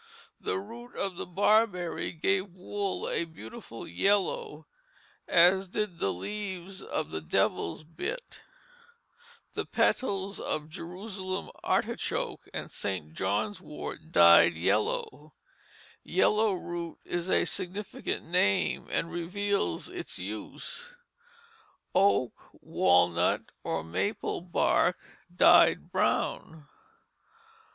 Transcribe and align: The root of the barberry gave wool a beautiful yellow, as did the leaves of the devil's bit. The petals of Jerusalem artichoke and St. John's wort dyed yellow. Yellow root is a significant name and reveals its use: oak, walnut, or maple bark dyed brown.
The 0.39 0.57
root 0.57 0.95
of 0.95 1.15
the 1.17 1.27
barberry 1.27 2.11
gave 2.11 2.55
wool 2.55 3.07
a 3.07 3.23
beautiful 3.23 3.87
yellow, 3.87 4.65
as 5.27 5.67
did 5.67 5.99
the 5.99 6.11
leaves 6.11 6.81
of 6.81 7.11
the 7.11 7.21
devil's 7.21 7.83
bit. 7.83 8.41
The 9.53 9.63
petals 9.67 10.39
of 10.39 10.69
Jerusalem 10.69 11.51
artichoke 11.63 12.49
and 12.51 12.71
St. 12.71 13.13
John's 13.13 13.61
wort 13.61 14.11
dyed 14.11 14.55
yellow. 14.55 15.33
Yellow 16.03 16.53
root 16.53 16.97
is 17.05 17.29
a 17.29 17.45
significant 17.45 18.25
name 18.25 18.87
and 18.89 19.11
reveals 19.11 19.87
its 19.87 20.17
use: 20.17 20.95
oak, 21.93 22.33
walnut, 22.53 23.51
or 23.63 23.83
maple 23.83 24.41
bark 24.41 24.97
dyed 25.37 25.91
brown. 25.91 26.67